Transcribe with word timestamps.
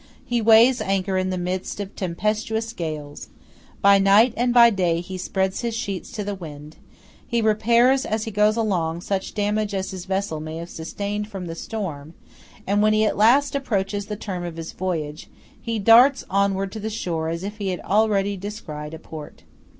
He 0.25 0.41
weighs 0.41 0.81
anchor 0.81 1.15
in 1.15 1.29
the 1.29 1.37
midst 1.37 1.79
of 1.79 1.95
tempestuous 1.95 2.73
gales; 2.73 3.29
by 3.83 3.99
night 3.99 4.33
and 4.35 4.51
by 4.51 4.71
day 4.71 4.99
he 4.99 5.15
spreads 5.15 5.61
his 5.61 5.75
sheets 5.75 6.11
to 6.13 6.23
the 6.23 6.33
wind; 6.33 6.77
he 7.27 7.39
repairs 7.39 8.03
as 8.03 8.23
he 8.23 8.31
goes 8.31 8.57
along 8.57 9.01
such 9.01 9.35
damage 9.35 9.75
as 9.75 9.91
his 9.91 10.05
vessel 10.05 10.39
may 10.39 10.57
have 10.57 10.71
sustained 10.71 11.27
from 11.27 11.45
the 11.45 11.53
storm; 11.53 12.15
and 12.65 12.81
when 12.81 12.93
he 12.93 13.05
at 13.05 13.15
last 13.15 13.53
approaches 13.53 14.07
the 14.07 14.15
term 14.17 14.43
of 14.43 14.57
his 14.57 14.71
voyage, 14.73 15.29
he 15.61 15.77
darts 15.77 16.23
onward 16.31 16.71
to 16.71 16.79
the 16.79 16.89
shore 16.89 17.29
as 17.29 17.43
if 17.43 17.57
he 17.59 17.79
already 17.79 18.35
descried 18.35 18.95
a 18.95 18.99
port. 18.99 19.43